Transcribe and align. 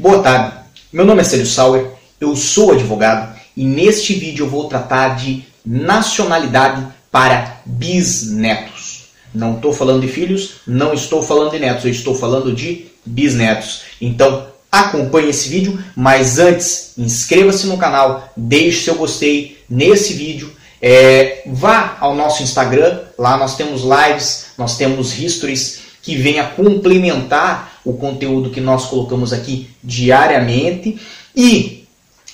Boa 0.00 0.22
tarde, 0.22 0.56
meu 0.90 1.04
nome 1.04 1.20
é 1.20 1.24
Célio 1.24 1.44
Sauer, 1.44 1.86
eu 2.18 2.34
sou 2.34 2.72
advogado 2.72 3.38
e 3.54 3.66
neste 3.66 4.14
vídeo 4.14 4.46
eu 4.46 4.48
vou 4.48 4.64
tratar 4.64 5.10
de 5.10 5.44
nacionalidade 5.62 6.86
para 7.12 7.60
bisnetos. 7.66 9.08
Não 9.34 9.56
estou 9.56 9.74
falando 9.74 10.00
de 10.00 10.08
filhos, 10.08 10.52
não 10.66 10.94
estou 10.94 11.22
falando 11.22 11.50
de 11.50 11.58
netos, 11.58 11.84
eu 11.84 11.90
estou 11.90 12.14
falando 12.14 12.50
de 12.50 12.86
bisnetos. 13.04 13.82
Então 14.00 14.46
acompanhe 14.72 15.28
esse 15.28 15.50
vídeo, 15.50 15.78
mas 15.94 16.38
antes 16.38 16.94
inscreva-se 16.96 17.66
no 17.66 17.76
canal, 17.76 18.32
deixe 18.34 18.84
seu 18.84 18.94
gostei 18.94 19.62
nesse 19.68 20.14
vídeo, 20.14 20.50
é, 20.80 21.42
vá 21.44 21.98
ao 22.00 22.14
nosso 22.14 22.42
Instagram, 22.42 23.00
lá 23.18 23.36
nós 23.36 23.54
temos 23.54 23.82
lives, 23.82 24.46
nós 24.56 24.78
temos 24.78 25.18
histories 25.18 25.82
que 26.02 26.16
venha 26.16 26.44
complementar 26.44 27.69
o 27.84 27.94
conteúdo 27.94 28.50
que 28.50 28.60
nós 28.60 28.86
colocamos 28.86 29.32
aqui 29.32 29.70
diariamente. 29.82 31.00
E 31.34 31.80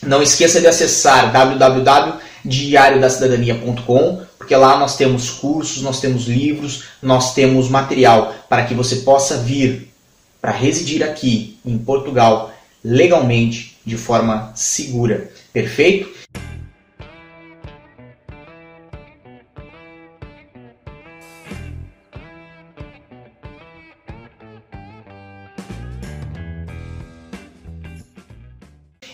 não 0.02 0.22
esqueça 0.22 0.60
de 0.60 0.66
acessar 0.66 1.32
www.diariodacidadania.com, 1.32 4.20
porque 4.38 4.54
lá 4.54 4.78
nós 4.78 4.94
temos 4.96 5.30
cursos, 5.30 5.82
nós 5.82 5.98
temos 6.00 6.26
livros, 6.26 6.84
nós 7.02 7.34
temos 7.34 7.68
material 7.68 8.32
para 8.48 8.64
que 8.64 8.74
você 8.74 8.96
possa 8.96 9.38
vir 9.38 9.92
para 10.40 10.52
residir 10.52 11.02
aqui 11.02 11.58
em 11.64 11.76
Portugal 11.76 12.52
legalmente, 12.84 13.76
de 13.84 13.96
forma 13.96 14.52
segura. 14.54 15.28
Perfeito? 15.52 16.14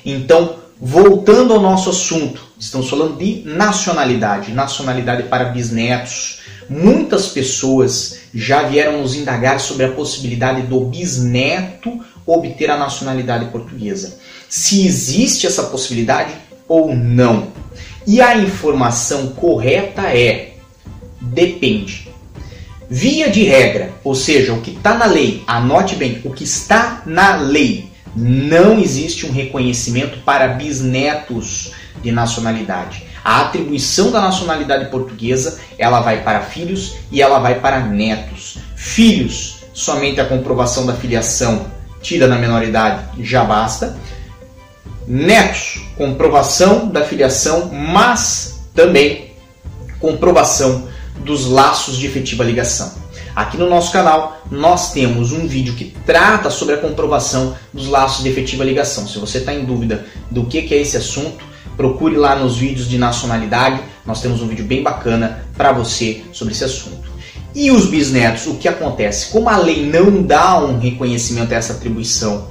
Então, 0.05 0.57
voltando 0.81 1.53
ao 1.55 1.61
nosso 1.61 1.91
assunto, 1.91 2.43
estamos 2.59 2.91
falando 2.91 3.17
de 3.17 3.43
nacionalidade, 3.45 4.53
nacionalidade 4.53 5.25
para 5.25 5.47
bisnetos. 5.47 6.41
Muitas 6.69 7.29
pessoas 7.29 8.21
já 8.35 8.63
vieram 8.63 9.03
nos 9.03 9.15
indagar 9.15 9.61
sobre 9.61 9.87
a 9.87 9.93
possibilidade 9.93 10.63
do 10.63 10.81
bisneto 10.81 12.01
obter 12.27 12.71
a 12.71 12.77
nacionalidade 12.77 13.47
portuguesa. 13.47 14.19
Se 14.49 14.87
existe 14.87 15.47
essa 15.47 15.65
possibilidade 15.65 16.35
ou 16.69 16.95
não. 16.95 17.49
E 18.07 18.21
a 18.21 18.37
informação 18.37 19.29
correta 19.29 20.03
é: 20.03 20.55
depende. 21.21 22.09
Via 22.89 23.31
de 23.31 23.43
regra, 23.45 23.91
ou 24.05 24.15
seja, 24.15 24.53
o 24.53 24.61
que 24.61 24.73
está 24.73 24.95
na 24.95 25.07
lei, 25.07 25.43
anote 25.47 25.97
bem, 25.97 26.21
o 26.25 26.31
que 26.31 26.45
está 26.45 27.03
na 27.07 27.37
lei 27.37 27.92
não 28.15 28.79
existe 28.79 29.27
um 29.27 29.33
reconhecimento 29.33 30.19
para 30.25 30.49
bisnetos 30.49 31.73
de 32.03 32.13
nacionalidade. 32.13 33.05
A 33.25 33.43
atribuição 33.43 34.11
da 34.11 34.21
nacionalidade 34.21 34.91
portuguesa, 34.91 35.61
ela 35.79 36.01
vai 36.01 36.23
para 36.23 36.41
filhos 36.41 36.95
e 37.11 37.23
ela 37.23 37.39
vai 37.39 37.61
para 37.61 37.81
netos. 37.81 38.59
Filhos, 38.75 39.65
somente 39.73 40.21
a 40.21 40.25
comprovação 40.25 40.85
da 40.85 40.95
filiação 40.95 41.67
tida 42.01 42.27
na 42.27 42.37
menoridade 42.37 43.23
já 43.23 43.45
basta. 43.45 43.97
Netos, 45.07 45.81
comprovação 45.97 46.89
da 46.89 47.05
filiação, 47.05 47.71
mas 47.73 48.61
também 48.75 49.33
comprovação 50.01 50.89
dos 51.21 51.47
laços 51.47 51.97
de 51.97 52.07
efetiva 52.07 52.43
ligação. 52.43 53.02
Aqui 53.35 53.57
no 53.57 53.69
nosso 53.69 53.91
canal 53.91 54.43
nós 54.51 54.93
temos 54.93 55.33
um 55.33 55.47
vídeo 55.47 55.75
que 55.75 55.95
trata 56.05 56.51
sobre 56.51 56.75
a 56.75 56.79
comprovação 56.79 57.57
dos 57.73 57.89
laços 57.89 58.23
de 58.23 58.29
efetiva 58.29 58.63
ligação. 58.63 59.09
Se 59.09 59.19
você 59.19 59.39
está 59.39 59.55
em 59.55 59.65
dúvida 59.65 60.05
do 60.31 60.45
que, 60.45 60.59
é 60.59 60.79
esse 60.79 60.99
assunto, 60.99 61.43
procure 61.75 62.17
lá 62.17 62.37
nos 62.37 62.59
vídeos 62.59 62.87
de 62.87 62.99
nacionalidade. 62.99 63.81
Nós 64.05 64.21
temos 64.21 64.43
um 64.43 64.49
vídeo 64.49 64.67
bem 64.67 64.83
bacana 64.83 65.47
para 65.57 65.73
você 65.73 66.23
sobre 66.31 66.53
esse 66.53 66.65
assunto. 66.65 67.11
E 67.55 67.71
os 67.71 67.87
bisnetos, 67.87 68.47
o 68.47 68.57
que 68.57 68.69
acontece? 68.69 69.31
Como 69.33 69.49
a 69.49 69.57
lei 69.57 69.85
não 69.85 70.23
dá 70.23 70.59
um 70.59 70.79
reconhecimento 70.79 71.53
a 71.53 71.57
essa 71.57 71.73
atribuição, 71.73 72.49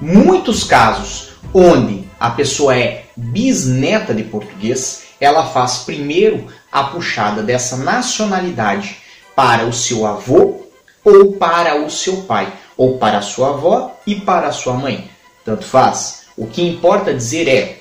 muitos 0.00 0.64
casos 0.64 1.30
onde 1.54 2.04
a 2.18 2.30
pessoa 2.30 2.76
é 2.76 3.06
bisneta 3.16 4.14
de 4.14 4.24
português, 4.24 5.04
ela 5.18 5.46
faz 5.46 5.78
primeiro 5.78 6.46
a 6.70 6.84
puxada 6.84 7.42
dessa 7.42 7.78
nacionalidade 7.78 8.99
para 9.40 9.64
o 9.64 9.72
seu 9.72 10.04
avô 10.04 10.66
ou 11.02 11.32
para 11.32 11.82
o 11.82 11.90
seu 11.90 12.18
pai, 12.24 12.52
ou 12.76 12.98
para 12.98 13.16
a 13.16 13.22
sua 13.22 13.48
avó 13.48 13.96
e 14.06 14.16
para 14.16 14.48
a 14.48 14.52
sua 14.52 14.74
mãe. 14.74 15.10
Tanto 15.46 15.64
faz. 15.64 16.24
O 16.36 16.46
que 16.46 16.60
importa 16.62 17.14
dizer 17.14 17.48
é 17.48 17.80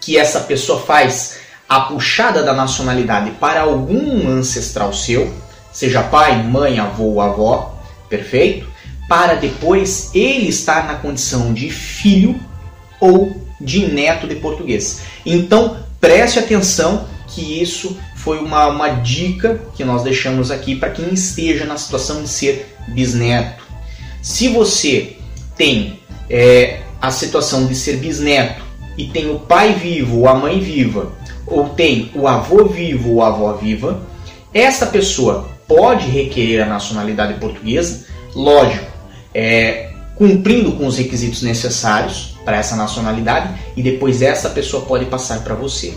que 0.00 0.16
essa 0.16 0.38
pessoa 0.38 0.80
faz 0.80 1.38
a 1.68 1.80
puxada 1.80 2.44
da 2.44 2.54
nacionalidade 2.54 3.32
para 3.32 3.62
algum 3.62 4.28
ancestral 4.28 4.92
seu, 4.92 5.34
seja 5.72 6.04
pai, 6.04 6.40
mãe, 6.44 6.78
avô 6.78 7.06
ou 7.06 7.20
avó, 7.20 7.82
perfeito? 8.08 8.68
Para 9.08 9.34
depois 9.34 10.14
ele 10.14 10.46
estar 10.46 10.86
na 10.86 10.94
condição 10.94 11.52
de 11.52 11.68
filho 11.68 12.40
ou 13.00 13.36
de 13.60 13.88
neto 13.88 14.28
de 14.28 14.36
português. 14.36 15.00
Então 15.26 15.78
preste 16.00 16.38
atenção 16.38 17.08
que 17.26 17.60
isso 17.60 17.98
foi 18.26 18.40
uma, 18.40 18.66
uma 18.66 18.88
dica 18.88 19.60
que 19.76 19.84
nós 19.84 20.02
deixamos 20.02 20.50
aqui 20.50 20.74
para 20.74 20.90
quem 20.90 21.14
esteja 21.14 21.64
na 21.64 21.76
situação 21.76 22.22
de 22.22 22.28
ser 22.28 22.74
bisneto. 22.88 23.62
Se 24.20 24.48
você 24.48 25.16
tem 25.56 26.00
é, 26.28 26.80
a 27.00 27.12
situação 27.12 27.66
de 27.66 27.76
ser 27.76 27.98
bisneto 27.98 28.64
e 28.98 29.06
tem 29.06 29.30
o 29.30 29.38
pai 29.38 29.74
vivo 29.74 30.18
ou 30.18 30.28
a 30.28 30.34
mãe 30.34 30.58
viva, 30.58 31.12
ou 31.46 31.68
tem 31.68 32.10
o 32.16 32.26
avô 32.26 32.64
vivo 32.64 33.12
ou 33.12 33.22
a 33.22 33.28
avó 33.28 33.52
viva, 33.52 34.04
essa 34.52 34.86
pessoa 34.86 35.48
pode 35.68 36.08
requerer 36.08 36.64
a 36.64 36.66
nacionalidade 36.66 37.34
portuguesa, 37.38 38.06
lógico, 38.34 38.90
é, 39.32 39.92
cumprindo 40.16 40.72
com 40.72 40.88
os 40.88 40.98
requisitos 40.98 41.42
necessários 41.42 42.36
para 42.44 42.56
essa 42.56 42.74
nacionalidade, 42.74 43.54
e 43.76 43.82
depois 43.84 44.20
essa 44.20 44.50
pessoa 44.50 44.84
pode 44.84 45.04
passar 45.04 45.44
para 45.44 45.54
você 45.54 45.94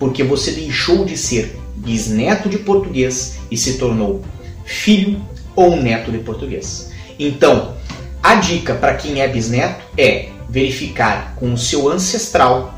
porque 0.00 0.24
você 0.24 0.52
deixou 0.52 1.04
de 1.04 1.14
ser 1.14 1.59
bisneto 1.80 2.48
de 2.48 2.58
português 2.58 3.38
e 3.50 3.56
se 3.56 3.78
tornou 3.78 4.22
filho 4.64 5.20
ou 5.56 5.76
neto 5.76 6.12
de 6.12 6.18
português. 6.18 6.90
Então, 7.18 7.74
a 8.22 8.36
dica 8.36 8.74
para 8.74 8.94
quem 8.94 9.20
é 9.20 9.28
bisneto 9.28 9.82
é 9.96 10.28
verificar 10.48 11.34
com 11.36 11.52
o 11.52 11.58
seu 11.58 11.88
ancestral 11.90 12.74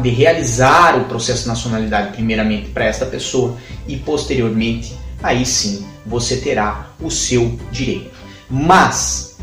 de 0.00 0.10
realizar 0.10 0.96
o 0.96 1.04
processo 1.06 1.42
de 1.42 1.48
nacionalidade 1.48 2.12
primeiramente 2.12 2.68
para 2.68 2.84
esta 2.84 3.04
pessoa 3.04 3.56
e 3.88 3.96
posteriormente 3.96 4.96
aí 5.22 5.44
sim 5.44 5.84
você 6.04 6.36
terá 6.36 6.90
o 7.00 7.10
seu 7.10 7.58
direito. 7.72 8.10
Mas 8.48 9.36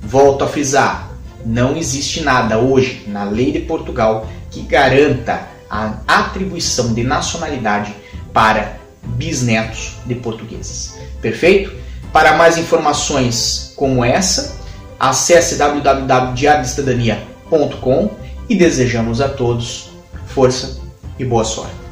volto 0.00 0.42
a 0.42 0.48
frisar, 0.48 1.10
não 1.46 1.76
existe 1.76 2.22
nada 2.22 2.58
hoje 2.58 3.04
na 3.06 3.24
lei 3.24 3.52
de 3.52 3.60
Portugal 3.60 4.28
que 4.50 4.62
garanta 4.62 5.46
a 5.70 6.00
atribuição 6.06 6.92
de 6.92 7.04
nacionalidade 7.04 7.94
para 8.32 8.78
bisnetos 9.02 9.96
de 10.06 10.14
portugueses. 10.14 10.94
Perfeito? 11.20 11.72
Para 12.12 12.36
mais 12.36 12.56
informações 12.58 13.72
como 13.76 14.04
essa, 14.04 14.60
acesse 14.98 15.56
www.diariostadania.com 15.56 18.10
e 18.48 18.56
desejamos 18.56 19.20
a 19.20 19.28
todos 19.28 19.90
força 20.26 20.80
e 21.18 21.24
boa 21.24 21.44
sorte. 21.44 21.89